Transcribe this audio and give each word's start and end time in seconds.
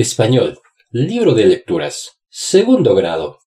Español. 0.00 0.58
Libro 0.92 1.34
de 1.34 1.44
lecturas. 1.44 2.22
Segundo 2.30 2.94
grado. 2.94 3.40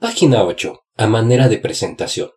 Página 0.00 0.42
8. 0.42 0.80
A 0.96 1.06
manera 1.06 1.48
de 1.48 1.58
presentación. 1.58 2.30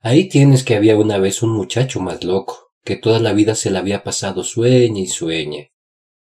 Ahí 0.00 0.28
tienes 0.28 0.64
que 0.64 0.74
había 0.74 0.96
una 0.96 1.18
vez 1.18 1.44
un 1.44 1.50
muchacho 1.50 2.00
más 2.00 2.24
loco, 2.24 2.72
que 2.82 2.96
toda 2.96 3.20
la 3.20 3.34
vida 3.34 3.54
se 3.54 3.70
le 3.70 3.78
había 3.78 4.02
pasado 4.02 4.42
sueñe 4.42 5.02
y 5.02 5.06
sueñe. 5.06 5.70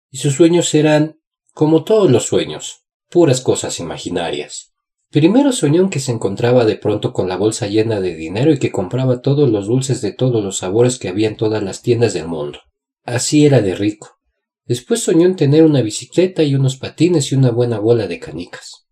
Y 0.10 0.20
sus 0.20 0.36
sueños 0.36 0.74
eran, 0.74 1.20
como 1.54 1.84
todos 1.84 2.10
los 2.10 2.24
sueños, 2.24 2.86
puras 3.10 3.42
cosas 3.42 3.82
imaginarias. 3.82 4.72
Primero 5.10 5.52
soñó 5.52 5.82
en 5.82 5.90
que 5.90 6.00
se 6.00 6.14
encontraba 6.14 6.64
de 6.64 6.78
pronto 6.78 7.12
con 7.12 7.28
la 7.28 7.36
bolsa 7.36 7.68
llena 7.68 8.00
de 8.00 8.16
dinero 8.16 8.54
y 8.54 8.60
que 8.60 8.72
compraba 8.72 9.22
todos 9.22 9.50
los 9.50 9.68
dulces 9.68 10.00
de 10.00 10.14
todos 10.14 10.42
los 10.42 10.60
sabores 10.60 10.98
que 10.98 11.10
había 11.10 11.28
en 11.28 11.36
todas 11.36 11.62
las 11.62 11.82
tiendas 11.82 12.14
del 12.14 12.30
mundo. 12.30 12.60
Así 13.06 13.46
era 13.46 13.62
de 13.62 13.76
rico. 13.76 14.13
Después 14.66 15.02
soñó 15.02 15.26
en 15.26 15.36
tener 15.36 15.64
una 15.64 15.82
bicicleta 15.82 16.44
y 16.44 16.56
unos 16.56 16.78
patines 16.78 17.32
y 17.32 17.36
una 17.36 17.52
buena 17.52 17.80
bola 17.80 18.08
de 18.08 18.20
canicas. 18.20 18.88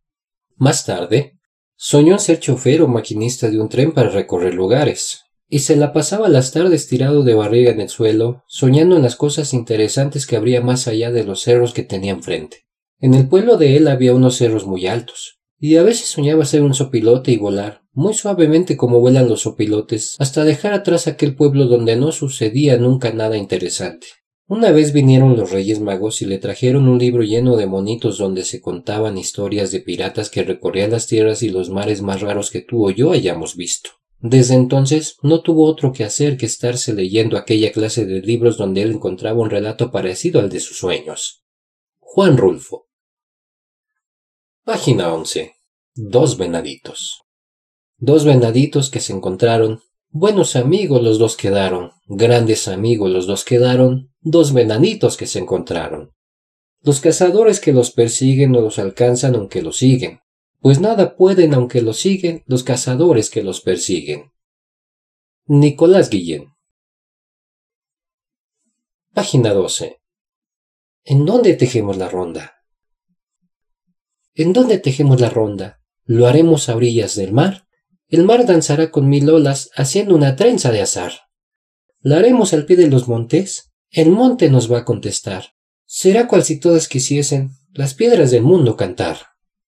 Más 0.58 0.86
tarde, 0.86 1.40
soñó 1.76 2.14
en 2.14 2.20
ser 2.20 2.40
chofer 2.40 2.82
o 2.82 2.88
maquinista 2.88 3.50
de 3.50 3.60
un 3.60 3.70
tren 3.70 3.94
para 3.94 4.10
recorrer 4.10 4.54
lugares, 4.54 5.22
y 5.48 5.60
se 5.60 5.76
la 5.76 5.94
pasaba 5.94 6.30
las 6.30 6.52
tardes 6.52 6.88
tirado 6.88 7.24
de 7.24 7.34
barriga 7.34 7.72
en 7.72 7.82
el 7.82 7.90
suelo, 7.90 8.44
soñando 8.48 8.96
en 8.96 9.02
las 9.02 9.16
cosas 9.16 9.54
interesantes 9.54 10.26
que 10.26 10.36
habría 10.36 10.62
más 10.62 10.88
allá 10.88 11.12
de 11.12 11.24
los 11.24 11.42
cerros 11.42 11.74
que 11.74 11.84
tenía 11.84 12.12
enfrente. 12.12 12.66
En 13.00 13.14
el 13.14 13.28
pueblo 13.28 13.58
de 13.58 13.78
él 13.78 13.88
había 13.88 14.14
unos 14.14 14.38
cerros 14.38 14.66
muy 14.68 14.88
altos, 14.88 15.42
y 15.60 15.78
a 15.78 15.84
veces 15.84 16.08
soñaba 16.08 16.46
ser 16.46 16.62
un 16.62 16.74
sopilote 16.74 17.32
y 17.32 17.38
volar, 17.38 17.82
muy 17.94 18.14
suavemente 18.14 18.78
como 18.78 19.00
vuelan 19.00 19.28
los 19.28 19.42
sopilotes, 19.42 20.16
hasta 20.20 20.44
dejar 20.44 20.74
atrás 20.74 21.08
aquel 21.08 21.36
pueblo 21.36 21.66
donde 21.66 21.96
no 21.96 22.12
sucedía 22.12 22.78
nunca 22.78 23.12
nada 23.12 23.38
interesante. 23.38 24.08
Una 24.52 24.72
vez 24.72 24.92
vinieron 24.92 25.38
los 25.38 25.52
Reyes 25.52 25.80
Magos 25.80 26.22
y 26.22 26.26
le 26.26 26.38
trajeron 26.38 26.90
un 26.90 27.00
libro 27.00 27.24
lleno 27.24 27.56
de 27.56 27.68
monitos 27.68 28.18
donde 28.18 28.44
se 28.44 28.60
contaban 28.60 29.18
historias 29.18 29.72
de 29.72 29.80
piratas 29.80 30.30
que 30.30 30.44
recorrían 30.44 30.92
las 30.92 31.08
tierras 31.08 31.42
y 31.42 31.48
los 31.48 31.70
mares 31.70 32.02
más 32.02 32.20
raros 32.20 32.52
que 32.52 32.60
tú 32.60 32.86
o 32.86 32.92
yo 32.92 33.14
hayamos 33.14 33.56
visto. 33.56 33.92
Desde 34.20 34.56
entonces 34.56 35.16
no 35.22 35.40
tuvo 35.40 35.66
otro 35.66 35.94
que 35.94 36.04
hacer 36.04 36.36
que 36.36 36.48
estarse 36.48 36.92
leyendo 36.92 37.38
aquella 37.38 37.72
clase 37.72 38.06
de 38.06 38.20
libros 38.20 38.58
donde 38.58 38.82
él 38.82 38.92
encontraba 38.92 39.40
un 39.40 39.50
relato 39.50 39.90
parecido 39.90 40.42
al 40.42 40.50
de 40.50 40.60
sus 40.60 40.78
sueños. 40.78 41.46
Juan 42.00 42.36
Rulfo. 42.36 42.90
Página 44.66 45.14
11. 45.14 45.54
Dos 45.96 46.38
venaditos. 46.38 47.22
Dos 47.96 48.26
venaditos 48.26 48.90
que 48.90 49.00
se 49.00 49.14
encontraron 49.14 49.80
Buenos 50.14 50.58
amigos 50.58 51.02
los 51.02 51.20
dos 51.20 51.38
quedaron, 51.38 51.94
grandes 52.06 52.68
amigos 52.68 53.10
los 53.10 53.28
dos 53.28 53.46
quedaron, 53.46 54.14
dos 54.20 54.52
venanitos 54.52 55.16
que 55.16 55.26
se 55.26 55.40
encontraron. 55.40 56.12
Los 56.82 57.00
cazadores 57.00 57.62
que 57.62 57.72
los 57.72 57.92
persiguen 57.92 58.52
no 58.52 58.60
los 58.60 58.78
alcanzan 58.78 59.36
aunque 59.36 59.62
los 59.62 59.78
siguen, 59.78 60.20
pues 60.60 60.82
nada 60.82 61.16
pueden 61.16 61.54
aunque 61.54 61.82
los 61.82 61.98
siguen 61.98 62.44
los 62.46 62.66
cazadores 62.66 63.30
que 63.30 63.42
los 63.42 63.62
persiguen. 63.62 64.34
Nicolás 65.46 66.10
Guillén. 66.10 66.56
Página 69.14 69.54
12. 69.54 70.02
¿En 71.06 71.26
dónde 71.26 71.54
tejemos 71.54 71.96
la 71.96 72.10
ronda? 72.10 72.56
¿En 74.36 74.52
dónde 74.52 74.78
tejemos 74.78 75.22
la 75.22 75.30
ronda? 75.30 75.82
¿Lo 76.04 76.28
haremos 76.28 76.68
a 76.68 76.76
orillas 76.76 77.16
del 77.16 77.32
mar? 77.32 77.66
El 78.12 78.26
mar 78.26 78.46
danzará 78.46 78.92
con 78.92 79.08
mil 79.08 79.30
olas 79.30 79.70
haciendo 79.74 80.14
una 80.16 80.36
trenza 80.36 80.70
de 80.70 80.82
azar. 80.82 81.14
¿La 82.02 82.18
haremos 82.18 82.52
al 82.52 82.66
pie 82.66 82.76
de 82.76 82.90
los 82.90 83.08
montes? 83.08 83.72
El 83.90 84.12
monte 84.12 84.50
nos 84.50 84.70
va 84.70 84.80
a 84.80 84.86
contestar. 84.86 85.54
Será 85.86 86.28
cual 86.28 86.44
si 86.44 86.60
todas 86.60 86.90
quisiesen 86.90 87.52
las 87.72 87.94
piedras 87.94 88.30
del 88.30 88.44
mundo 88.44 88.76
cantar. 88.76 89.28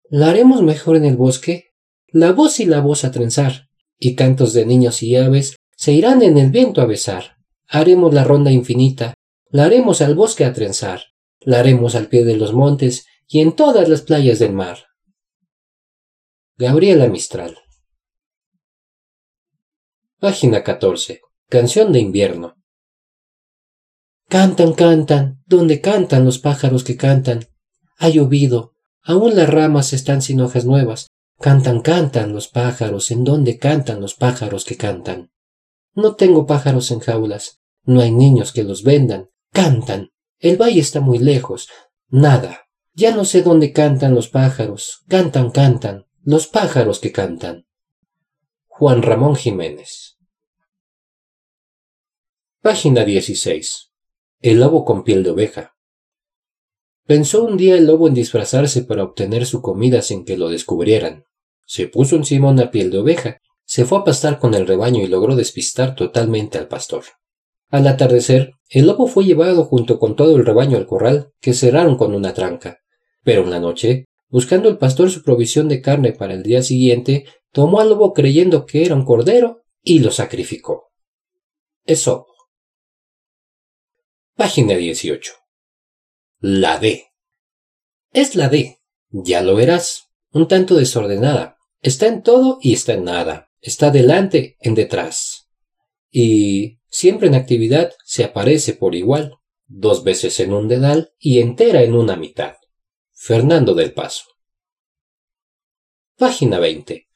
¿La 0.09 0.29
haremos 0.29 0.61
mejor 0.61 0.97
en 0.97 1.05
el 1.05 1.15
bosque? 1.15 1.71
La 2.07 2.33
voz 2.33 2.59
y 2.59 2.65
la 2.65 2.81
voz 2.81 3.05
a 3.05 3.11
trenzar, 3.11 3.69
y 3.97 4.15
cantos 4.15 4.51
de 4.51 4.65
niños 4.65 5.01
y 5.03 5.15
aves 5.15 5.55
se 5.77 5.93
irán 5.93 6.21
en 6.21 6.37
el 6.37 6.51
viento 6.51 6.81
a 6.81 6.85
besar. 6.85 7.37
Haremos 7.65 8.13
la 8.13 8.25
ronda 8.25 8.51
infinita, 8.51 9.13
la 9.51 9.63
haremos 9.63 10.01
al 10.01 10.15
bosque 10.15 10.43
a 10.43 10.51
trenzar, 10.51 11.01
la 11.39 11.59
haremos 11.59 11.95
al 11.95 12.07
pie 12.07 12.25
de 12.25 12.35
los 12.35 12.51
montes 12.51 13.05
y 13.25 13.39
en 13.39 13.55
todas 13.55 13.87
las 13.87 14.01
playas 14.01 14.39
del 14.39 14.51
mar. 14.51 14.79
Gabriela 16.57 17.07
Mistral 17.07 17.62
Página 20.23 20.63
14. 20.63 21.19
Canción 21.49 21.91
de 21.91 21.99
invierno. 21.99 22.55
Cantan, 24.29 24.71
cantan, 24.71 25.43
donde 25.45 25.81
cantan 25.81 26.23
los 26.23 26.39
pájaros 26.39 26.85
que 26.85 26.95
cantan. 26.95 27.49
Ha 27.97 28.07
llovido, 28.07 28.71
aún 29.01 29.35
las 29.35 29.49
ramas 29.49 29.91
están 29.91 30.21
sin 30.21 30.39
hojas 30.39 30.63
nuevas. 30.63 31.07
Cantan, 31.41 31.81
cantan 31.81 32.31
los 32.31 32.47
pájaros, 32.47 33.11
en 33.11 33.25
donde 33.25 33.57
cantan 33.57 33.99
los 33.99 34.15
pájaros 34.15 34.63
que 34.63 34.77
cantan. 34.77 35.29
No 35.93 36.15
tengo 36.15 36.45
pájaros 36.45 36.89
en 36.91 37.01
jaulas, 37.01 37.59
no 37.83 37.99
hay 37.99 38.11
niños 38.11 38.53
que 38.53 38.63
los 38.63 38.83
vendan. 38.83 39.29
Cantan, 39.51 40.11
el 40.39 40.55
valle 40.55 40.79
está 40.79 41.01
muy 41.01 41.19
lejos. 41.19 41.67
Nada, 42.07 42.69
ya 42.93 43.13
no 43.13 43.25
sé 43.25 43.41
dónde 43.41 43.73
cantan 43.73 44.15
los 44.15 44.29
pájaros. 44.29 45.03
Cantan, 45.09 45.51
cantan, 45.51 46.05
los 46.23 46.47
pájaros 46.47 46.99
que 46.99 47.11
cantan. 47.11 47.65
Juan 48.69 49.01
Ramón 49.01 49.35
Jiménez. 49.35 50.12
Página 52.63 53.03
16. 53.03 53.91
El 54.39 54.61
lobo 54.61 54.85
con 54.85 55.03
piel 55.03 55.21
de 55.21 55.31
oveja. 55.31 55.75
Pensó 57.05 57.43
un 57.43 57.57
día 57.57 57.75
el 57.75 57.85
lobo 57.85 58.07
en 58.07 58.13
disfrazarse 58.13 58.83
para 58.83 59.03
obtener 59.03 59.45
su 59.45 59.61
comida 59.61 60.01
sin 60.01 60.23
que 60.23 60.37
lo 60.37 60.47
descubrieran. 60.47 61.25
Se 61.65 61.89
puso 61.89 62.15
encima 62.15 62.51
una 62.51 62.71
piel 62.71 62.89
de 62.89 62.99
oveja, 62.99 63.41
se 63.65 63.83
fue 63.83 63.97
a 63.97 64.05
pastar 64.05 64.39
con 64.39 64.53
el 64.53 64.65
rebaño 64.65 65.03
y 65.03 65.07
logró 65.07 65.35
despistar 65.35 65.93
totalmente 65.93 66.57
al 66.57 66.69
pastor. 66.69 67.03
Al 67.67 67.85
atardecer, 67.85 68.53
el 68.69 68.87
lobo 68.87 69.07
fue 69.07 69.25
llevado 69.25 69.65
junto 69.65 69.99
con 69.99 70.15
todo 70.15 70.37
el 70.37 70.45
rebaño 70.45 70.77
al 70.77 70.85
corral, 70.85 71.33
que 71.41 71.53
cerraron 71.53 71.97
con 71.97 72.15
una 72.15 72.33
tranca. 72.33 72.77
Pero 73.25 73.43
en 73.43 73.49
la 73.49 73.59
noche, 73.59 74.05
buscando 74.29 74.69
el 74.69 74.77
pastor 74.77 75.11
su 75.11 75.21
provisión 75.21 75.67
de 75.67 75.81
carne 75.81 76.13
para 76.13 76.33
el 76.33 76.43
día 76.43 76.63
siguiente, 76.63 77.25
tomó 77.51 77.81
al 77.81 77.89
lobo 77.89 78.13
creyendo 78.13 78.65
que 78.65 78.85
era 78.85 78.95
un 78.95 79.03
cordero 79.03 79.65
y 79.81 79.99
lo 79.99 80.11
sacrificó. 80.11 80.93
Eso. 81.85 82.27
Página 84.35 84.75
18. 84.75 85.31
La 86.39 86.79
D. 86.79 87.05
Es 88.13 88.35
la 88.35 88.49
D. 88.49 88.79
Ya 89.11 89.43
lo 89.43 89.53
verás. 89.53 90.09
Un 90.31 90.47
tanto 90.47 90.73
desordenada. 90.73 91.59
Está 91.81 92.07
en 92.07 92.23
todo 92.23 92.57
y 92.59 92.73
está 92.73 92.93
en 92.93 93.03
nada. 93.03 93.51
Está 93.61 93.91
delante, 93.91 94.57
en 94.59 94.73
detrás. 94.73 95.51
Y 96.09 96.79
siempre 96.89 97.27
en 97.27 97.35
actividad 97.35 97.93
se 98.05 98.23
aparece 98.23 98.73
por 98.73 98.95
igual. 98.95 99.37
Dos 99.67 100.03
veces 100.03 100.39
en 100.39 100.51
un 100.51 100.67
dedal 100.67 101.13
y 101.19 101.39
entera 101.39 101.83
en 101.83 101.93
una 101.93 102.15
mitad. 102.15 102.55
Fernando 103.11 103.75
del 103.75 103.93
Paso. 103.93 104.25
Página 106.17 106.57
20. 106.57 107.07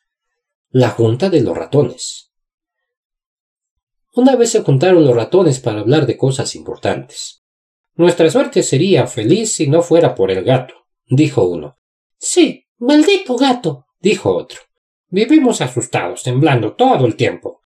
La 0.70 0.92
Junta 0.92 1.32
de 1.32 1.42
los 1.42 1.58
Ratones. 1.58 2.27
Una 4.18 4.36
vez 4.36 4.50
se 4.50 4.64
juntaron 4.64 5.06
los 5.06 5.16
ratones 5.16 5.60
para 5.60 5.82
hablar 5.82 6.08
de 6.08 6.18
cosas 6.18 6.56
importantes. 6.56 7.44
Nuestra 7.94 8.32
suerte 8.32 8.64
sería 8.64 9.06
feliz 9.06 9.54
si 9.54 9.68
no 9.68 9.84
fuera 9.84 10.16
por 10.16 10.32
el 10.32 10.44
gato, 10.44 10.74
dijo 11.06 11.44
uno. 11.44 11.78
Sí, 12.18 12.66
maldito 12.80 13.36
gato, 13.36 13.86
dijo 14.00 14.36
otro. 14.36 14.60
Vivimos 15.10 15.62
asustados, 15.62 16.24
temblando 16.24 16.74
todo 16.74 17.06
el 17.06 17.16
tiempo. 17.16 17.62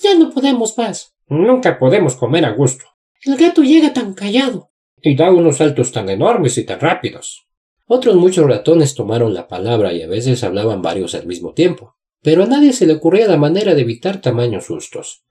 Ya 0.00 0.14
no 0.14 0.30
podemos 0.30 0.78
más. 0.78 1.16
Nunca 1.26 1.76
podemos 1.76 2.14
comer 2.14 2.44
a 2.44 2.52
gusto. 2.52 2.84
El 3.22 3.36
gato 3.36 3.64
llega 3.64 3.92
tan 3.92 4.14
callado. 4.14 4.70
Y 5.02 5.16
da 5.16 5.32
unos 5.32 5.56
saltos 5.56 5.90
tan 5.90 6.08
enormes 6.08 6.56
y 6.56 6.62
tan 6.62 6.78
rápidos. 6.78 7.48
Otros 7.84 8.14
muchos 8.14 8.46
ratones 8.46 8.94
tomaron 8.94 9.34
la 9.34 9.48
palabra 9.48 9.92
y 9.92 10.02
a 10.02 10.06
veces 10.06 10.44
hablaban 10.44 10.82
varios 10.82 11.16
al 11.16 11.26
mismo 11.26 11.52
tiempo. 11.52 11.96
Pero 12.22 12.44
a 12.44 12.46
nadie 12.46 12.72
se 12.72 12.86
le 12.86 12.92
ocurría 12.92 13.26
la 13.26 13.38
manera 13.38 13.74
de 13.74 13.80
evitar 13.80 14.20
tamaños 14.20 14.66
sustos. 14.66 15.24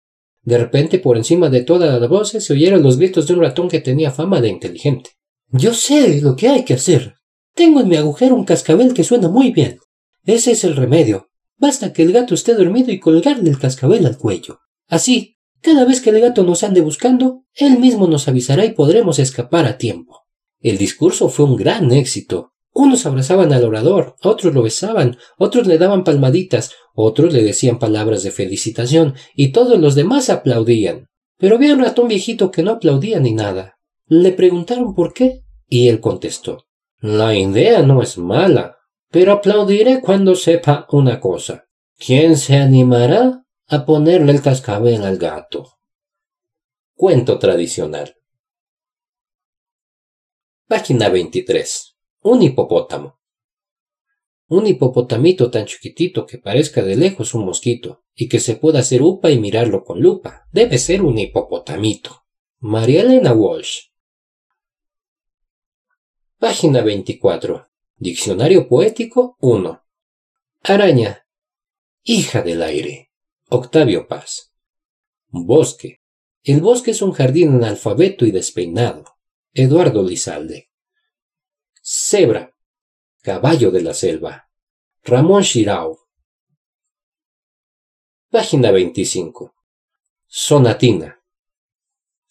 De 0.45 0.59
repente, 0.59 0.99
por 0.99 1.17
encima 1.17 1.49
de 1.49 1.63
todas 1.63 1.99
las 1.99 2.09
voces, 2.09 2.45
se 2.45 2.53
oyeron 2.53 2.83
los 2.83 2.97
gritos 2.97 3.27
de 3.27 3.33
un 3.33 3.41
ratón 3.41 3.67
que 3.67 3.81
tenía 3.81 4.11
fama 4.11 4.41
de 4.41 4.49
inteligente. 4.49 5.09
Yo 5.49 5.73
sé 5.73 6.21
lo 6.21 6.35
que 6.35 6.47
hay 6.47 6.63
que 6.63 6.75
hacer. 6.75 7.15
Tengo 7.55 7.81
en 7.81 7.87
mi 7.87 7.95
agujero 7.95 8.35
un 8.35 8.45
cascabel 8.45 8.93
que 8.93 9.03
suena 9.03 9.27
muy 9.27 9.51
bien. 9.51 9.79
Ese 10.23 10.51
es 10.51 10.63
el 10.63 10.75
remedio. 10.75 11.29
Basta 11.57 11.93
que 11.93 12.03
el 12.03 12.11
gato 12.11 12.35
esté 12.35 12.53
dormido 12.53 12.91
y 12.91 12.99
colgarle 12.99 13.49
el 13.49 13.57
cascabel 13.57 14.05
al 14.05 14.17
cuello. 14.17 14.59
Así, 14.87 15.37
cada 15.61 15.83
vez 15.83 15.99
que 15.99 16.11
el 16.11 16.19
gato 16.19 16.43
nos 16.43 16.63
ande 16.63 16.81
buscando, 16.81 17.43
él 17.55 17.79
mismo 17.79 18.07
nos 18.07 18.27
avisará 18.27 18.65
y 18.65 18.73
podremos 18.73 19.17
escapar 19.17 19.65
a 19.65 19.77
tiempo. 19.77 20.25
El 20.59 20.77
discurso 20.77 21.29
fue 21.29 21.45
un 21.45 21.55
gran 21.55 21.91
éxito. 21.91 22.53
Unos 22.77 23.05
abrazaban 23.05 23.53
al 23.53 23.63
orador, 23.63 24.17
otros 24.21 24.53
lo 24.53 24.61
besaban, 24.61 25.17
otros 25.37 25.65
le 25.65 25.77
daban 25.77 26.03
palmaditas, 26.03 26.73
otros 26.93 27.31
le 27.31 27.41
decían 27.41 27.79
palabras 27.79 28.21
de 28.23 28.31
felicitación, 28.31 29.15
y 29.33 29.53
todos 29.53 29.79
los 29.79 29.95
demás 29.95 30.29
aplaudían. 30.29 31.07
Pero 31.37 31.55
había 31.55 31.73
un 31.73 31.79
ratón 31.79 32.09
viejito 32.09 32.51
que 32.51 32.63
no 32.63 32.71
aplaudía 32.71 33.21
ni 33.21 33.33
nada. 33.33 33.77
Le 34.07 34.33
preguntaron 34.33 34.93
por 34.93 35.13
qué 35.13 35.45
y 35.69 35.87
él 35.87 36.01
contestó, 36.01 36.65
la 36.99 37.33
idea 37.33 37.81
no 37.81 38.01
es 38.01 38.17
mala, 38.17 38.75
pero 39.09 39.31
aplaudiré 39.31 40.01
cuando 40.01 40.35
sepa 40.35 40.85
una 40.91 41.21
cosa. 41.21 41.69
¿Quién 41.97 42.35
se 42.35 42.57
animará 42.57 43.45
a 43.67 43.85
ponerle 43.85 44.33
el 44.33 44.41
cascabel 44.41 45.05
al 45.05 45.17
gato? 45.17 45.77
Cuento 46.93 47.39
tradicional. 47.39 48.17
Página 50.67 51.07
23. 51.07 51.94
Un 52.27 52.41
hipopótamo. 52.41 53.19
Un 54.47 54.65
hipopotamito 54.65 55.51
tan 55.51 55.67
chiquitito 55.67 56.25
que 56.25 56.39
parezca 56.39 56.81
de 56.81 56.95
lejos 56.95 57.35
un 57.35 57.45
mosquito 57.45 58.03
y 58.15 58.27
que 58.27 58.39
se 58.39 58.55
pueda 58.55 58.79
hacer 58.79 59.03
upa 59.03 59.29
y 59.29 59.37
mirarlo 59.37 59.83
con 59.83 60.01
lupa. 60.01 60.47
Debe 60.51 60.79
ser 60.79 61.03
un 61.03 61.19
hipopotamito. 61.19 62.25
María 62.57 63.01
Elena 63.01 63.31
Walsh. 63.31 63.91
Página 66.39 66.81
24. 66.81 67.67
Diccionario 67.97 68.67
poético 68.67 69.37
1. 69.41 69.83
Araña. 70.63 71.27
Hija 72.01 72.41
del 72.41 72.63
aire. 72.63 73.11
Octavio 73.49 74.07
Paz. 74.07 74.51
Bosque. 75.27 76.01
El 76.41 76.61
bosque 76.61 76.89
es 76.89 77.03
un 77.03 77.11
jardín 77.11 77.49
analfabeto 77.49 78.25
y 78.25 78.31
despeinado. 78.31 79.19
Eduardo 79.53 80.01
Lizalde. 80.01 80.71
Cebra. 81.87 82.51
Caballo 83.21 83.69
de 83.69 83.83
la 83.83 83.93
selva. 83.93 84.49
Ramón 85.03 85.43
Shirao. 85.43 85.99
Página 88.31 88.71
25. 88.71 89.53
Sonatina. 90.25 91.21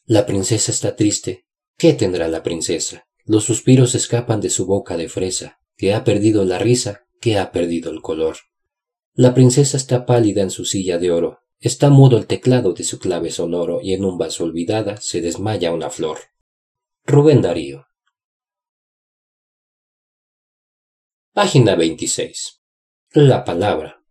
La 0.06 0.27
princesa 0.27 0.73
está 0.73 0.97
triste. 0.97 1.47
¿Qué 1.79 1.93
tendrá 1.93 2.27
la 2.27 2.43
princesa? 2.43 3.06
Los 3.25 3.45
suspiros 3.45 3.95
escapan 3.95 4.41
de 4.41 4.51
su 4.51 4.67
boca 4.67 4.97
de 4.97 5.09
fresa, 5.09 5.61
que 5.77 5.95
ha 5.95 6.03
perdido 6.03 6.45
la 6.45 6.59
risa, 6.59 7.06
que 7.21 7.39
ha 7.39 7.53
perdido 7.53 7.93
el 7.93 8.03
color. 8.03 8.39
La 9.12 9.35
princesa 9.35 9.77
está 9.77 10.05
pálida 10.05 10.43
en 10.43 10.51
su 10.51 10.65
silla 10.65 10.99
de 10.99 11.12
oro, 11.12 11.43
está 11.61 11.91
mudo 11.91 12.19
el 12.19 12.27
teclado 12.27 12.73
de 12.73 12.83
su 12.83 12.99
clave 12.99 13.31
sonoro 13.31 13.81
y 13.81 13.93
en 13.93 14.05
un 14.05 14.19
vaso 14.19 14.43
olvidada 14.43 14.97
se 14.97 15.21
desmaya 15.21 15.73
una 15.73 15.91
flor. 15.91 16.19
Rubén 17.05 17.41
Darío. 17.41 17.87
Página 21.35 21.75
26. 21.75 22.61
La 23.15 23.45
palabra. 23.45 24.05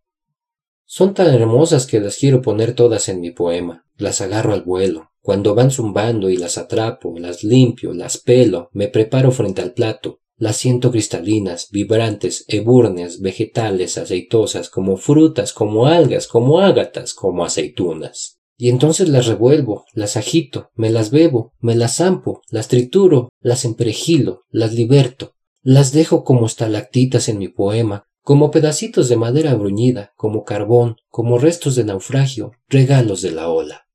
Son 0.84 1.14
tan 1.14 1.32
hermosas 1.32 1.86
que 1.86 1.98
las 1.98 2.18
quiero 2.18 2.42
poner 2.42 2.74
todas 2.74 3.08
en 3.08 3.22
mi 3.22 3.30
poema. 3.30 3.86
Las 3.96 4.20
agarro 4.20 4.52
al 4.52 4.60
vuelo. 4.60 5.12
Cuando 5.22 5.54
van 5.54 5.70
zumbando 5.70 6.28
y 6.28 6.36
las 6.36 6.58
atrapo, 6.58 7.18
las 7.18 7.42
limpio, 7.42 7.94
las 7.94 8.18
pelo, 8.18 8.68
me 8.74 8.88
preparo 8.88 9.30
frente 9.30 9.62
al 9.62 9.72
plato. 9.72 10.20
Las 10.36 10.58
siento 10.58 10.90
cristalinas, 10.90 11.70
vibrantes, 11.70 12.44
ebúrneas, 12.46 13.22
vegetales, 13.22 13.96
aceitosas, 13.96 14.68
como 14.68 14.98
frutas, 14.98 15.54
como 15.54 15.86
algas, 15.86 16.28
como 16.28 16.60
ágatas, 16.60 17.14
como 17.14 17.42
aceitunas. 17.46 18.38
Y 18.58 18.68
entonces 18.68 19.08
las 19.08 19.28
revuelvo, 19.28 19.86
las 19.94 20.18
agito, 20.18 20.68
me 20.74 20.90
las 20.90 21.10
bebo, 21.10 21.54
me 21.58 21.74
las 21.74 21.96
zampo, 21.96 22.42
las 22.50 22.68
trituro, 22.68 23.30
las 23.40 23.64
emperejilo, 23.64 24.42
las 24.50 24.74
liberto, 24.74 25.33
las 25.64 25.92
dejo 25.92 26.24
como 26.24 26.44
estalactitas 26.44 27.30
en 27.30 27.38
mi 27.38 27.48
poema, 27.48 28.06
como 28.20 28.50
pedacitos 28.50 29.08
de 29.08 29.16
madera 29.16 29.54
bruñida, 29.54 30.12
como 30.14 30.44
carbón, 30.44 30.98
como 31.08 31.38
restos 31.38 31.74
de 31.74 31.84
naufragio, 31.84 32.52
regalos 32.68 33.22
de 33.22 33.32
la 33.32 33.48
ola. 33.48 33.88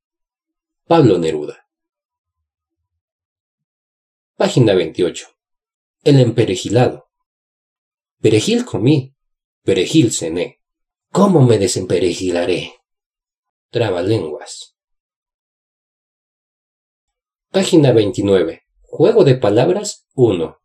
Pablo 0.87 1.19
Neruda. 1.19 1.67
Página 4.35 4.73
28. 4.73 5.27
El 6.03 6.19
emperejilado. 6.19 7.11
Perejil 8.19 8.65
comí, 8.65 9.13
perejil 9.63 10.11
cené. 10.11 10.61
¿Cómo 11.11 11.43
me 11.43 11.59
desemperejilaré? 11.59 12.73
Trabalenguas. 13.69 14.75
Página 17.51 17.91
29. 17.91 18.63
Juego 18.81 19.23
de 19.23 19.35
palabras 19.35 20.07
1. 20.15 20.59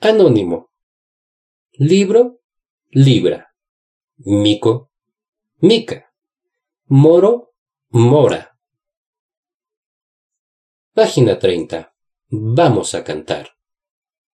Anónimo. 0.00 0.70
Libro, 1.72 2.40
libra. 2.90 3.48
Mico, 4.18 4.92
mica. 5.58 6.12
Moro, 6.86 7.54
mora. 7.88 8.56
Página 10.94 11.36
30. 11.36 11.92
Vamos 12.28 12.94
a 12.94 13.02
cantar. 13.02 13.48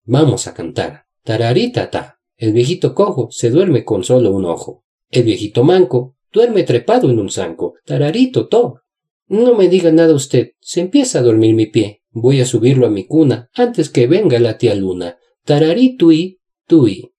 Vamos 0.04 0.46
a 0.46 0.54
cantar. 0.54 1.04
Tararitata. 1.24 2.22
El 2.38 2.54
viejito 2.54 2.94
cojo 2.94 3.28
se 3.30 3.50
duerme 3.50 3.84
con 3.84 4.02
solo 4.02 4.30
un 4.30 4.46
ojo. 4.46 4.86
El 5.10 5.24
viejito 5.24 5.62
manco 5.62 6.16
duerme 6.32 6.62
trepado 6.62 7.10
en 7.10 7.18
un 7.18 7.28
zanco. 7.28 7.74
Tararito 7.84 8.48
to. 8.48 8.80
No 9.26 9.54
me 9.54 9.68
diga 9.68 9.92
nada 9.92 10.14
usted. 10.14 10.52
Se 10.58 10.80
empieza 10.80 11.18
a 11.18 11.22
dormir 11.22 11.54
mi 11.54 11.66
pie. 11.66 12.02
Voy 12.12 12.40
a 12.40 12.46
subirlo 12.46 12.86
a 12.86 12.90
mi 12.90 13.06
cuna 13.06 13.50
antes 13.52 13.90
que 13.90 14.06
venga 14.06 14.38
la 14.38 14.56
tía 14.56 14.74
Luna. 14.74 15.18
Tararí 15.44 15.96
tui, 15.96 16.38
tui. 16.66 17.14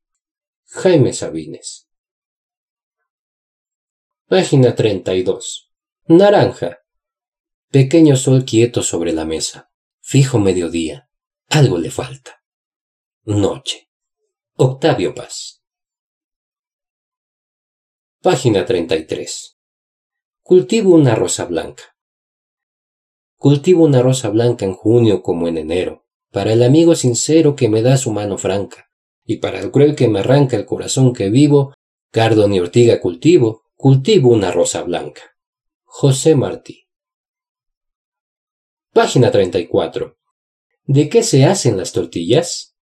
Jaime 0.65 1.11
Sabines. 1.11 1.87
Página 4.27 4.75
32. 4.75 5.71
Naranja. 6.07 6.77
Pequeño 7.71 8.15
sol 8.15 8.45
quieto 8.45 8.83
sobre 8.83 9.11
la 9.11 9.25
mesa. 9.25 9.71
Fijo 10.01 10.37
mediodía. 10.37 11.09
Algo 11.49 11.79
le 11.79 11.89
falta. 11.89 12.43
Noche. 13.23 13.89
Octavio 14.55 15.15
Paz. 15.15 15.63
Página 18.21 18.65
33. 18.65 19.57
Cultivo 20.43 20.93
una 20.93 21.15
rosa 21.15 21.45
blanca. 21.45 21.97
Cultivo 23.35 23.83
una 23.83 24.03
rosa 24.03 24.29
blanca 24.29 24.63
en 24.63 24.73
junio 24.73 25.23
como 25.23 25.47
en 25.47 25.57
enero 25.57 26.00
para 26.31 26.53
el 26.53 26.63
amigo 26.63 26.95
sincero 26.95 27.55
que 27.55 27.69
me 27.69 27.81
da 27.81 27.97
su 27.97 28.11
mano 28.11 28.37
franca, 28.37 28.89
y 29.25 29.37
para 29.37 29.59
el 29.59 29.71
cruel 29.71 29.95
que 29.95 30.07
me 30.07 30.19
arranca 30.19 30.57
el 30.57 30.65
corazón 30.65 31.13
que 31.13 31.29
vivo, 31.29 31.73
cardo 32.09 32.47
ni 32.47 32.59
ortiga 32.59 32.99
cultivo, 32.99 33.63
cultivo 33.75 34.29
una 34.29 34.51
rosa 34.51 34.81
blanca. 34.83 35.21
José 35.83 36.35
Martí. 36.35 36.87
Página 38.93 39.29
34. 39.29 40.17
¿De 40.85 41.09
qué 41.09 41.23
se 41.23 41.45
hacen 41.45 41.77
las 41.77 41.91
tortillas? 41.91 42.75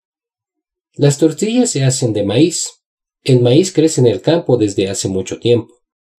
Las 0.94 1.18
tortillas 1.18 1.72
se 1.72 1.84
hacen 1.84 2.14
de 2.14 2.24
maíz. 2.24 2.84
El 3.24 3.42
maíz 3.42 3.74
crece 3.74 4.02
en 4.02 4.08
el 4.08 4.22
campo 4.22 4.58
desde 4.58 4.90
hace 4.90 5.08
mucho 5.08 5.40
tiempo, 5.40 5.74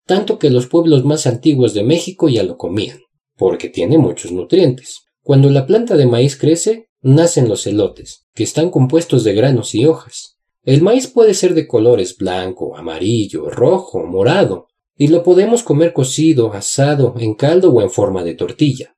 tanto 0.04 0.38
que 0.38 0.50
los 0.50 0.66
pueblos 0.66 1.04
más 1.04 1.26
antiguos 1.26 1.74
de 1.74 1.84
México 1.84 2.28
ya 2.28 2.42
lo 2.42 2.56
comían, 2.56 3.00
porque 3.36 3.68
tiene 3.68 3.98
muchos 3.98 4.32
nutrientes. 4.32 5.00
Cuando 5.22 5.48
la 5.50 5.66
planta 5.66 5.96
de 5.96 6.06
maíz 6.06 6.36
crece, 6.36 6.89
nacen 7.02 7.48
los 7.48 7.66
elotes, 7.66 8.26
que 8.34 8.44
están 8.44 8.70
compuestos 8.70 9.24
de 9.24 9.34
granos 9.34 9.74
y 9.74 9.86
hojas. 9.86 10.36
El 10.62 10.82
maíz 10.82 11.06
puede 11.06 11.34
ser 11.34 11.54
de 11.54 11.66
colores 11.66 12.16
blanco, 12.16 12.76
amarillo, 12.76 13.48
rojo, 13.48 14.04
morado, 14.04 14.68
y 14.96 15.08
lo 15.08 15.22
podemos 15.22 15.62
comer 15.62 15.92
cocido, 15.92 16.52
asado, 16.52 17.14
en 17.18 17.34
caldo 17.34 17.72
o 17.72 17.80
en 17.80 17.90
forma 17.90 18.22
de 18.22 18.34
tortilla. 18.34 18.96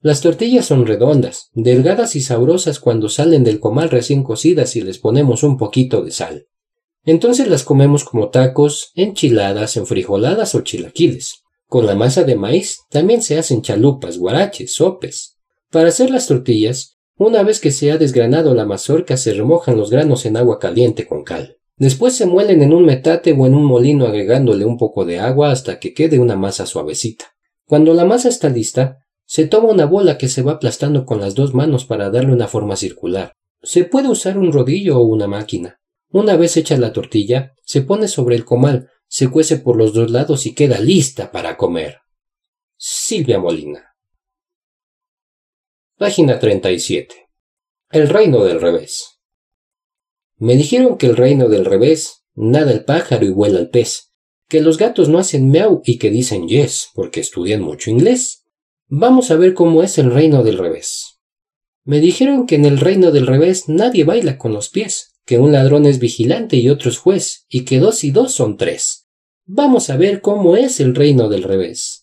Las 0.00 0.20
tortillas 0.20 0.66
son 0.66 0.86
redondas, 0.86 1.50
delgadas 1.52 2.16
y 2.16 2.20
sabrosas 2.20 2.80
cuando 2.80 3.08
salen 3.08 3.44
del 3.44 3.60
comal 3.60 3.90
recién 3.90 4.22
cocidas 4.22 4.74
y 4.76 4.80
les 4.80 4.98
ponemos 4.98 5.42
un 5.42 5.56
poquito 5.56 6.02
de 6.02 6.10
sal. 6.10 6.46
Entonces 7.04 7.48
las 7.48 7.64
comemos 7.64 8.04
como 8.04 8.28
tacos, 8.28 8.92
enchiladas, 8.94 9.76
enfrijoladas 9.76 10.54
o 10.54 10.60
chilaquiles. 10.62 11.42
Con 11.66 11.86
la 11.86 11.94
masa 11.94 12.22
de 12.24 12.36
maíz 12.36 12.80
también 12.90 13.22
se 13.22 13.38
hacen 13.38 13.62
chalupas, 13.62 14.18
guaraches, 14.18 14.74
sopes. 14.74 15.38
Para 15.70 15.88
hacer 15.88 16.10
las 16.10 16.26
tortillas, 16.26 16.98
una 17.26 17.42
vez 17.42 17.60
que 17.60 17.70
se 17.70 17.90
ha 17.92 17.98
desgranado 17.98 18.54
la 18.54 18.64
mazorca, 18.64 19.16
se 19.16 19.34
remojan 19.34 19.76
los 19.76 19.90
granos 19.90 20.24
en 20.26 20.36
agua 20.36 20.58
caliente 20.58 21.06
con 21.06 21.24
cal. 21.24 21.58
Después 21.76 22.14
se 22.14 22.26
muelen 22.26 22.62
en 22.62 22.72
un 22.72 22.84
metate 22.84 23.32
o 23.32 23.46
en 23.46 23.54
un 23.54 23.64
molino 23.64 24.06
agregándole 24.06 24.64
un 24.64 24.78
poco 24.78 25.04
de 25.04 25.18
agua 25.18 25.50
hasta 25.50 25.80
que 25.80 25.94
quede 25.94 26.18
una 26.18 26.36
masa 26.36 26.66
suavecita. 26.66 27.26
Cuando 27.66 27.94
la 27.94 28.04
masa 28.04 28.28
está 28.28 28.48
lista, 28.48 28.98
se 29.26 29.46
toma 29.46 29.68
una 29.68 29.86
bola 29.86 30.18
que 30.18 30.28
se 30.28 30.42
va 30.42 30.52
aplastando 30.52 31.06
con 31.06 31.20
las 31.20 31.34
dos 31.34 31.54
manos 31.54 31.84
para 31.84 32.10
darle 32.10 32.32
una 32.32 32.48
forma 32.48 32.76
circular. 32.76 33.32
Se 33.62 33.84
puede 33.84 34.08
usar 34.08 34.38
un 34.38 34.52
rodillo 34.52 34.98
o 34.98 35.04
una 35.04 35.26
máquina. 35.26 35.80
Una 36.10 36.36
vez 36.36 36.56
hecha 36.56 36.76
la 36.76 36.92
tortilla, 36.92 37.54
se 37.64 37.82
pone 37.82 38.08
sobre 38.08 38.36
el 38.36 38.44
comal, 38.44 38.90
se 39.08 39.28
cuece 39.28 39.56
por 39.56 39.76
los 39.76 39.94
dos 39.94 40.10
lados 40.10 40.46
y 40.46 40.54
queda 40.54 40.78
lista 40.80 41.32
para 41.32 41.56
comer. 41.56 41.98
Silvia 42.76 43.38
Molina. 43.38 43.91
Página 46.02 46.40
37. 46.40 47.14
El 47.92 48.08
reino 48.08 48.42
del 48.42 48.60
revés. 48.60 49.20
Me 50.36 50.56
dijeron 50.56 50.98
que 50.98 51.06
el 51.06 51.16
reino 51.16 51.48
del 51.48 51.64
revés 51.64 52.24
nada 52.34 52.72
el 52.72 52.84
pájaro 52.84 53.24
y 53.24 53.30
vuela 53.30 53.60
el 53.60 53.70
pez, 53.70 54.10
que 54.48 54.60
los 54.60 54.78
gatos 54.78 55.08
no 55.08 55.20
hacen 55.20 55.48
meow 55.48 55.80
y 55.84 55.98
que 55.98 56.10
dicen 56.10 56.48
yes 56.48 56.88
porque 56.92 57.20
estudian 57.20 57.62
mucho 57.62 57.88
inglés. 57.88 58.44
Vamos 58.88 59.30
a 59.30 59.36
ver 59.36 59.54
cómo 59.54 59.84
es 59.84 59.96
el 59.96 60.10
reino 60.10 60.42
del 60.42 60.58
revés. 60.58 61.20
Me 61.84 62.00
dijeron 62.00 62.48
que 62.48 62.56
en 62.56 62.64
el 62.64 62.80
reino 62.80 63.12
del 63.12 63.28
revés 63.28 63.68
nadie 63.68 64.02
baila 64.02 64.38
con 64.38 64.52
los 64.52 64.70
pies, 64.70 65.20
que 65.24 65.38
un 65.38 65.52
ladrón 65.52 65.86
es 65.86 66.00
vigilante 66.00 66.56
y 66.56 66.68
otro 66.68 66.90
es 66.90 66.98
juez, 66.98 67.46
y 67.48 67.64
que 67.64 67.78
dos 67.78 68.02
y 68.02 68.10
dos 68.10 68.34
son 68.34 68.56
tres. 68.56 69.06
Vamos 69.44 69.88
a 69.88 69.96
ver 69.96 70.20
cómo 70.20 70.56
es 70.56 70.80
el 70.80 70.96
reino 70.96 71.28
del 71.28 71.44
revés. 71.44 72.01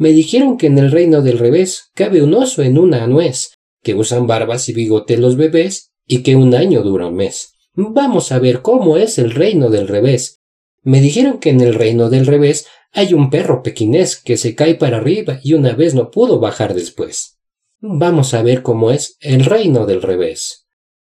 Me 0.00 0.12
dijeron 0.12 0.56
que 0.56 0.66
en 0.66 0.78
el 0.78 0.90
reino 0.90 1.20
del 1.20 1.38
revés 1.38 1.90
cabe 1.94 2.22
un 2.22 2.32
oso 2.32 2.62
en 2.62 2.78
una 2.78 3.06
nuez, 3.06 3.58
que 3.82 3.94
usan 3.94 4.26
barbas 4.26 4.66
y 4.70 4.72
bigote 4.72 5.18
los 5.18 5.36
bebés, 5.36 5.92
y 6.06 6.22
que 6.22 6.36
un 6.36 6.54
año 6.54 6.80
dura 6.82 7.08
un 7.08 7.16
mes. 7.16 7.52
Vamos 7.74 8.32
a 8.32 8.38
ver 8.38 8.62
cómo 8.62 8.96
es 8.96 9.18
el 9.18 9.30
reino 9.30 9.68
del 9.68 9.88
revés. 9.88 10.40
Me 10.82 11.02
dijeron 11.02 11.38
que 11.38 11.50
en 11.50 11.60
el 11.60 11.74
reino 11.74 12.08
del 12.08 12.24
revés 12.24 12.66
hay 12.92 13.12
un 13.12 13.28
perro 13.28 13.62
pequinés 13.62 14.16
que 14.16 14.38
se 14.38 14.54
cae 14.54 14.74
para 14.74 14.96
arriba 14.96 15.38
y 15.42 15.52
una 15.52 15.74
vez 15.74 15.94
no 15.94 16.10
pudo 16.10 16.40
bajar 16.40 16.72
después. 16.72 17.38
Vamos 17.80 18.32
a 18.32 18.42
ver 18.42 18.62
cómo 18.62 18.92
es 18.92 19.18
el 19.20 19.44
reino 19.44 19.84
del 19.84 20.00
revés. 20.00 20.66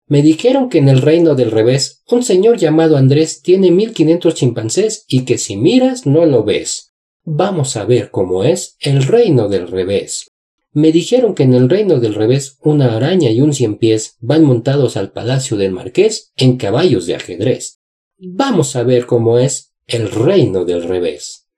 Me 0.08 0.20
dijeron 0.20 0.68
que 0.68 0.78
en 0.78 0.88
el 0.88 1.00
reino 1.00 1.36
del 1.36 1.52
revés 1.52 2.02
un 2.10 2.24
señor 2.24 2.56
llamado 2.56 2.96
Andrés 2.96 3.40
tiene 3.40 3.70
mil 3.70 3.92
quinientos 3.92 4.34
chimpancés 4.34 5.04
y 5.06 5.24
que 5.24 5.38
si 5.38 5.56
miras 5.56 6.06
no 6.06 6.26
lo 6.26 6.42
ves. 6.42 6.89
Vamos 7.24 7.76
a 7.76 7.84
ver 7.84 8.10
cómo 8.10 8.44
es 8.44 8.76
el 8.80 9.02
reino 9.02 9.48
del 9.48 9.68
revés. 9.68 10.30
Me 10.72 10.92
dijeron 10.92 11.34
que 11.34 11.42
en 11.42 11.54
el 11.54 11.68
reino 11.68 11.98
del 11.98 12.14
revés 12.14 12.56
una 12.62 12.96
araña 12.96 13.30
y 13.30 13.40
un 13.40 13.52
cien 13.52 13.76
pies 13.76 14.16
van 14.20 14.44
montados 14.44 14.96
al 14.96 15.12
palacio 15.12 15.56
del 15.56 15.72
marqués 15.72 16.32
en 16.36 16.56
caballos 16.56 17.06
de 17.06 17.16
ajedrez. 17.16 17.80
Vamos 18.18 18.76
a 18.76 18.84
ver 18.84 19.06
cómo 19.06 19.38
es 19.38 19.74
el 19.86 20.10
reino 20.10 20.64
del 20.64 20.84
revés. 20.84 21.48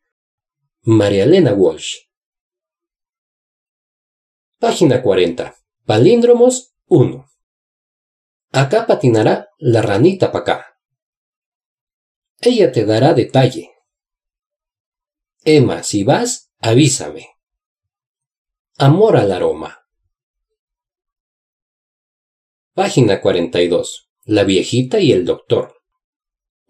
María 0.83 1.25
Elena 1.25 1.53
Walsh. 1.53 2.07
Página 4.59 5.03
40. 5.03 5.57
Palíndromos 5.85 6.75
1. 6.87 7.27
Acá 8.53 8.87
patinará 8.87 9.49
la 9.59 9.83
ranita 9.83 10.27
acá. 10.27 10.79
Ella 12.41 12.73
te 12.73 12.85
dará 12.85 13.15
detalle. 13.15 13.71
Emma, 15.45 15.83
si 15.83 16.05
vas, 16.05 16.53
avísame. 16.61 17.27
Amor 18.79 19.17
al 19.17 19.33
aroma. 19.33 19.79
Página 22.75 23.21
42. 23.21 24.09
La 24.25 24.45
viejita 24.45 25.01
y 25.01 25.11
el 25.11 25.25
doctor. 25.25 25.75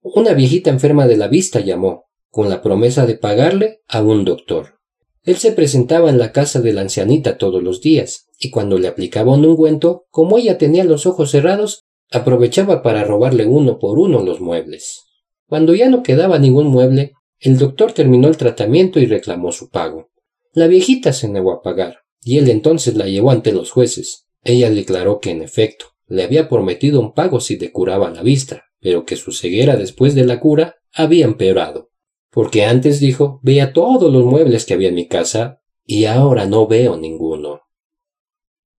Una 0.00 0.32
viejita 0.32 0.70
enferma 0.70 1.06
de 1.06 1.18
la 1.18 1.28
vista 1.28 1.60
llamó, 1.60 2.06
con 2.30 2.48
la 2.48 2.62
promesa 2.62 3.04
de 3.04 3.14
pagarle 3.14 3.82
a 3.88 4.00
un 4.00 4.24
doctor. 4.24 4.78
Él 5.22 5.36
se 5.36 5.52
presentaba 5.52 6.08
en 6.08 6.18
la 6.18 6.32
casa 6.32 6.62
de 6.62 6.72
la 6.72 6.80
ancianita 6.80 7.36
todos 7.36 7.62
los 7.62 7.82
días, 7.82 8.28
y 8.38 8.48
cuando 8.48 8.78
le 8.78 8.88
aplicaba 8.88 9.34
un 9.34 9.44
ungüento, 9.44 10.06
como 10.08 10.38
ella 10.38 10.56
tenía 10.56 10.84
los 10.84 11.04
ojos 11.04 11.30
cerrados, 11.30 11.84
aprovechaba 12.10 12.82
para 12.82 13.04
robarle 13.04 13.44
uno 13.44 13.78
por 13.78 13.98
uno 13.98 14.22
los 14.22 14.40
muebles. 14.40 15.02
Cuando 15.46 15.74
ya 15.74 15.90
no 15.90 16.02
quedaba 16.02 16.38
ningún 16.38 16.68
mueble, 16.68 17.12
el 17.42 17.58
doctor 17.58 17.92
terminó 17.92 18.28
el 18.28 18.36
tratamiento 18.36 18.98
y 18.98 19.06
reclamó 19.06 19.52
su 19.52 19.70
pago. 19.70 20.10
La 20.52 20.66
viejita 20.66 21.12
se 21.12 21.28
negó 21.28 21.52
a 21.52 21.62
pagar, 21.62 21.98
y 22.22 22.38
él 22.38 22.48
entonces 22.48 22.94
la 22.94 23.06
llevó 23.06 23.30
ante 23.30 23.52
los 23.52 23.70
jueces. 23.70 24.26
Ella 24.44 24.70
declaró 24.70 25.20
que, 25.20 25.30
en 25.30 25.42
efecto, 25.42 25.86
le 26.06 26.22
había 26.22 26.48
prometido 26.48 27.00
un 27.00 27.14
pago 27.14 27.40
si 27.40 27.58
le 27.58 27.72
curaba 27.72 28.10
la 28.10 28.22
vista, 28.22 28.64
pero 28.80 29.04
que 29.04 29.16
su 29.16 29.32
ceguera 29.32 29.76
después 29.76 30.14
de 30.14 30.24
la 30.24 30.40
cura 30.40 30.76
había 30.92 31.24
empeorado 31.24 31.92
porque 32.32 32.64
antes 32.64 32.98
dijo, 32.98 33.40
veía 33.42 33.74
todos 33.74 34.10
los 34.10 34.24
muebles 34.24 34.64
que 34.64 34.72
había 34.72 34.88
en 34.88 34.94
mi 34.94 35.06
casa 35.06 35.60
y 35.84 36.06
ahora 36.06 36.46
no 36.46 36.66
veo 36.66 36.96
ninguno. 36.96 37.60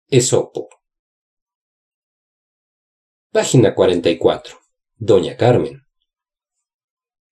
Esopo. 0.10 0.70
Página 3.32 3.76
44. 3.76 4.58
Doña 4.96 5.38
Carmen. 5.38 5.84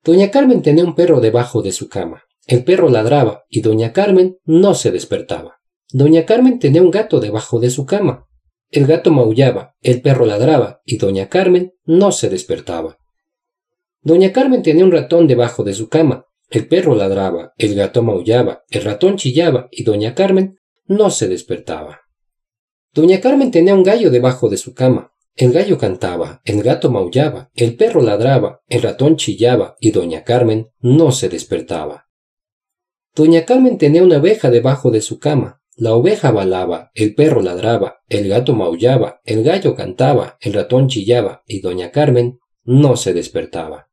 Doña 0.03 0.31
Carmen 0.31 0.63
tenía 0.63 0.84
un 0.84 0.96
perro 0.96 1.20
debajo 1.20 1.62
de 1.62 1.72
su 1.72 1.88
cama. 1.88 2.24
El 2.48 2.63
perro 2.63 2.89
ladraba 2.89 3.46
y 3.50 3.62
doña 3.62 3.93
Carmen 3.93 4.39
no 4.46 4.74
se 4.74 4.91
despertaba. 4.91 5.60
Doña 5.91 6.25
Carmen 6.25 6.58
tenía 6.58 6.81
un 6.81 6.89
gato 6.89 7.20
debajo 7.20 7.60
de 7.60 7.70
su 7.70 7.86
cama. 7.86 8.27
El 8.72 8.88
gato 8.88 9.12
maullaba, 9.12 9.75
el 9.81 10.01
perro 10.01 10.25
ladraba 10.25 10.81
y 10.86 10.98
doña 10.98 11.29
Carmen 11.29 11.74
no 11.86 12.12
se 12.12 12.29
despertaba. 12.29 12.98
Doña 14.01 14.31
Carmen 14.31 14.63
tenía 14.63 14.86
un 14.86 14.91
ratón 14.91 15.27
debajo 15.27 15.63
de 15.63 15.74
su 15.74 15.88
cama. 15.88 16.25
El 16.50 16.67
perro 16.67 16.96
ladraba, 16.96 17.53
el 17.58 17.75
gato 17.75 18.01
maullaba, 18.01 18.63
el 18.70 18.84
ratón 18.84 19.17
chillaba 19.17 19.67
y 19.72 19.84
doña 19.84 20.15
Carmen 20.15 20.58
no 20.86 21.12
se 21.12 21.27
despertaba. 21.27 22.01
Doña 22.91 23.22
Carmen 23.22 23.51
tenía 23.51 23.75
un 23.75 23.84
gallo 23.84 24.10
debajo 24.10 24.50
de 24.50 24.58
su 24.58 24.74
cama. 24.74 25.11
El 25.35 25.53
gallo 25.53 25.77
cantaba, 25.77 26.41
el 26.43 26.61
gato 26.61 26.91
maullaba, 26.91 27.51
el 27.55 27.75
perro 27.75 28.01
ladraba, 28.01 28.61
el 28.67 28.81
ratón 28.81 29.15
chillaba 29.15 29.75
y 29.79 29.91
doña 29.91 30.23
Carmen 30.23 30.71
no 30.79 31.11
se 31.11 31.29
despertaba. 31.29 32.09
Doña 33.15 33.45
Carmen 33.45 33.77
tenía 33.77 34.03
una 34.03 34.17
oveja 34.17 34.50
debajo 34.50 34.91
de 34.91 35.01
su 35.01 35.19
cama. 35.19 35.61
La 35.75 35.93
oveja 35.93 36.31
balaba, 36.31 36.91
el 36.93 37.15
perro 37.15 37.41
ladraba, 37.41 38.03
el 38.07 38.27
gato 38.27 38.53
maullaba, 38.53 39.21
el 39.23 39.43
gallo 39.43 39.73
cantaba, 39.73 40.38
el 40.41 40.53
ratón 40.53 40.88
chillaba 40.88 41.43
y 41.47 41.61
doña 41.61 41.91
Carmen 41.91 42.39
no 42.63 42.97
se 42.97 43.13
despertaba. 43.13 43.89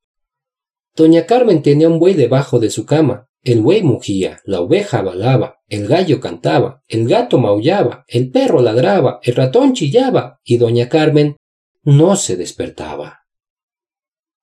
Doña 0.95 1.26
Carmen 1.26 1.62
tenía 1.62 1.88
un 1.88 2.00
buey 2.00 2.14
debajo 2.14 2.59
de 2.59 2.71
su 2.71 2.85
cama. 2.85 3.28
El 3.49 3.62
buey 3.62 3.83
mugía, 3.83 4.43
la 4.45 4.61
oveja 4.61 5.00
balaba, 5.00 5.62
el 5.71 5.88
gallo 5.88 6.21
cantaba, 6.21 6.85
el 6.87 7.09
gato 7.09 7.38
maullaba, 7.38 8.05
el 8.07 8.31
perro 8.31 8.61
ladraba, 8.61 9.21
el 9.23 9.37
ratón 9.37 9.73
chillaba, 9.73 10.38
y 10.45 10.59
doña 10.59 10.90
Carmen 10.90 11.38
no 11.83 12.17
se 12.17 12.37
despertaba. 12.37 13.21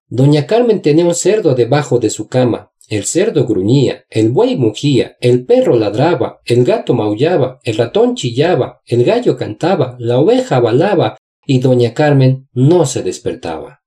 Doña 0.07 0.47
Carmen 0.47 0.81
tenía 0.81 1.05
un 1.05 1.13
cerdo 1.13 1.53
debajo 1.53 1.99
de 1.99 2.09
su 2.09 2.27
cama. 2.27 2.71
El 2.87 3.05
cerdo 3.05 3.45
gruñía, 3.45 4.05
el 4.09 4.31
buey 4.31 4.55
mugía, 4.55 5.17
el 5.21 5.45
perro 5.45 5.77
ladraba, 5.77 6.41
el 6.43 6.65
gato 6.65 6.95
maullaba, 6.95 7.59
el 7.63 7.77
ratón 7.77 8.15
chillaba, 8.15 8.81
el 8.87 9.03
gallo 9.03 9.37
cantaba, 9.37 9.97
la 9.99 10.17
oveja 10.17 10.59
balaba, 10.59 11.15
y 11.45 11.59
doña 11.59 11.93
Carmen 11.93 12.49
no 12.53 12.87
se 12.87 13.03
despertaba. 13.03 13.83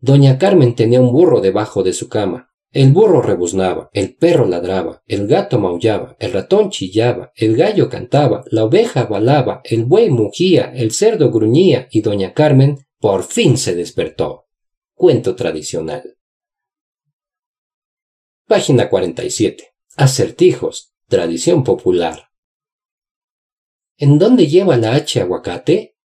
Doña 0.00 0.36
Carmen 0.36 0.74
tenía 0.74 1.00
un 1.00 1.12
burro 1.12 1.40
debajo 1.40 1.82
de 1.82 1.94
su 1.94 2.10
cama. 2.10 2.51
El 2.72 2.90
burro 2.90 3.20
rebuznaba, 3.20 3.90
el 3.92 4.16
perro 4.16 4.46
ladraba, 4.46 5.02
el 5.06 5.26
gato 5.26 5.58
maullaba, 5.58 6.16
el 6.18 6.32
ratón 6.32 6.70
chillaba, 6.70 7.30
el 7.36 7.54
gallo 7.54 7.90
cantaba, 7.90 8.44
la 8.50 8.64
oveja 8.64 9.04
balaba, 9.04 9.60
el 9.64 9.84
buey 9.84 10.08
mugía, 10.08 10.72
el 10.74 10.90
cerdo 10.92 11.30
gruñía 11.30 11.86
y 11.90 12.00
doña 12.00 12.32
Carmen 12.32 12.86
por 12.98 13.24
fin 13.24 13.58
se 13.58 13.74
despertó. 13.74 14.46
Cuento 14.94 15.36
tradicional. 15.36 16.16
Página 18.46 18.88
47. 18.88 19.74
Acertijos. 19.96 20.94
Tradición 21.08 21.64
popular. 21.64 22.30
¿En 23.98 24.18
dónde 24.18 24.46
lleva 24.46 24.78
la 24.78 24.94
H 24.94 25.20
aguacate? 25.20 25.98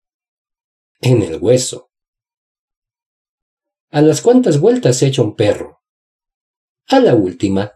En 1.00 1.22
el 1.22 1.38
hueso. 1.38 1.92
¿A 3.90 4.02
las 4.02 4.22
cuantas 4.22 4.60
vueltas 4.60 5.02
echa 5.02 5.22
un 5.22 5.36
perro? 5.36 5.77
A 6.90 7.02
la 7.02 7.16
última. 7.16 7.74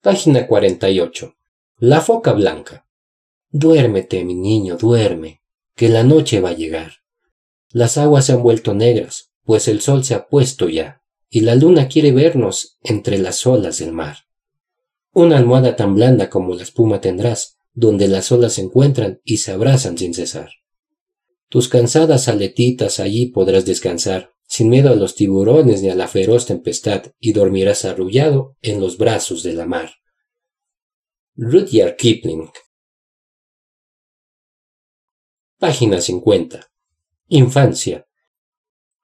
Página 0.00 0.46
48. 0.46 1.36
La 1.76 2.00
foca 2.00 2.32
blanca. 2.32 2.88
Duérmete, 3.50 4.24
mi 4.24 4.34
niño, 4.34 4.78
duerme, 4.78 5.42
que 5.76 5.90
la 5.90 6.02
noche 6.02 6.40
va 6.40 6.48
a 6.48 6.54
llegar. 6.54 6.92
Las 7.68 7.98
aguas 7.98 8.24
se 8.24 8.32
han 8.32 8.42
vuelto 8.42 8.72
negras, 8.72 9.34
pues 9.42 9.68
el 9.68 9.82
sol 9.82 10.04
se 10.04 10.14
ha 10.14 10.26
puesto 10.26 10.70
ya, 10.70 11.02
y 11.28 11.40
la 11.40 11.54
luna 11.54 11.86
quiere 11.86 12.12
vernos 12.12 12.78
entre 12.82 13.18
las 13.18 13.46
olas 13.46 13.76
del 13.76 13.92
mar. 13.92 14.20
Una 15.12 15.36
almohada 15.36 15.76
tan 15.76 15.94
blanda 15.96 16.30
como 16.30 16.54
la 16.54 16.62
espuma 16.62 17.02
tendrás, 17.02 17.58
donde 17.74 18.08
las 18.08 18.32
olas 18.32 18.54
se 18.54 18.62
encuentran 18.62 19.20
y 19.22 19.36
se 19.36 19.52
abrazan 19.52 19.98
sin 19.98 20.14
cesar. 20.14 20.48
Tus 21.50 21.68
cansadas 21.68 22.28
aletitas 22.28 23.00
allí 23.00 23.26
podrás 23.26 23.66
descansar, 23.66 24.33
sin 24.46 24.68
miedo 24.68 24.90
a 24.90 24.94
los 24.94 25.14
tiburones 25.14 25.82
ni 25.82 25.88
a 25.88 25.94
la 25.94 26.08
feroz 26.08 26.46
tempestad, 26.46 27.12
y 27.18 27.32
dormirás 27.32 27.84
arrullado 27.84 28.56
en 28.62 28.80
los 28.80 28.98
brazos 28.98 29.42
de 29.42 29.54
la 29.54 29.66
mar. 29.66 29.90
Rudyard 31.36 31.96
Kipling 31.96 32.48
Página 35.58 36.00
50 36.00 36.70
Infancia 37.28 38.06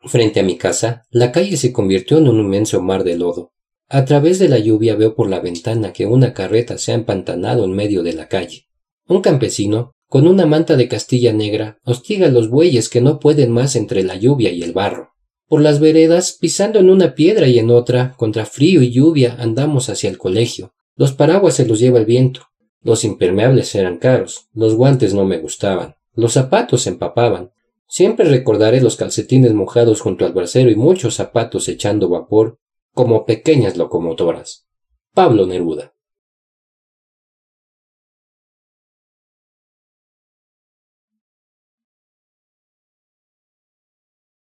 Frente 0.02 0.40
a 0.40 0.42
mi 0.42 0.56
casa, 0.56 1.06
la 1.10 1.32
calle 1.32 1.56
se 1.56 1.72
convirtió 1.72 2.18
en 2.18 2.28
un 2.28 2.38
inmenso 2.38 2.80
mar 2.80 3.04
de 3.04 3.18
lodo. 3.18 3.52
A 3.88 4.04
través 4.04 4.38
de 4.38 4.48
la 4.48 4.58
lluvia 4.58 4.94
veo 4.94 5.14
por 5.14 5.28
la 5.28 5.40
ventana 5.40 5.92
que 5.92 6.06
una 6.06 6.32
carreta 6.32 6.78
se 6.78 6.92
ha 6.92 6.94
empantanado 6.94 7.64
en 7.64 7.72
medio 7.72 8.02
de 8.02 8.12
la 8.12 8.28
calle. 8.28 8.68
Un 9.08 9.20
campesino, 9.20 9.92
con 10.06 10.26
una 10.26 10.46
manta 10.46 10.76
de 10.76 10.86
castilla 10.86 11.32
negra, 11.32 11.80
hostiga 11.84 12.28
a 12.28 12.30
los 12.30 12.48
bueyes 12.48 12.88
que 12.88 13.00
no 13.00 13.18
pueden 13.18 13.50
más 13.50 13.74
entre 13.74 14.02
la 14.02 14.16
lluvia 14.16 14.50
y 14.50 14.62
el 14.62 14.72
barro. 14.72 15.14
Por 15.50 15.62
las 15.62 15.80
veredas, 15.80 16.38
pisando 16.40 16.78
en 16.78 16.88
una 16.90 17.16
piedra 17.16 17.48
y 17.48 17.58
en 17.58 17.72
otra, 17.72 18.14
contra 18.16 18.46
frío 18.46 18.82
y 18.82 18.92
lluvia, 18.92 19.34
andamos 19.36 19.90
hacia 19.90 20.08
el 20.08 20.16
colegio. 20.16 20.74
Los 20.94 21.12
paraguas 21.12 21.54
se 21.54 21.66
los 21.66 21.80
lleva 21.80 21.98
el 21.98 22.04
viento. 22.04 22.42
Los 22.82 23.02
impermeables 23.02 23.74
eran 23.74 23.98
caros, 23.98 24.46
los 24.54 24.76
guantes 24.76 25.12
no 25.12 25.24
me 25.24 25.38
gustaban, 25.38 25.96
los 26.14 26.34
zapatos 26.34 26.82
se 26.82 26.90
empapaban. 26.90 27.50
Siempre 27.88 28.26
recordaré 28.26 28.80
los 28.80 28.94
calcetines 28.94 29.52
mojados 29.52 30.00
junto 30.00 30.24
al 30.24 30.34
brasero 30.34 30.70
y 30.70 30.76
muchos 30.76 31.16
zapatos 31.16 31.68
echando 31.68 32.08
vapor 32.08 32.60
como 32.94 33.26
pequeñas 33.26 33.76
locomotoras. 33.76 34.68
Pablo 35.14 35.48
Neruda. 35.48 35.94